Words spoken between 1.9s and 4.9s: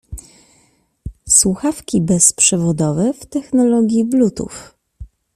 bezprzewodowe w technologii bluetooth.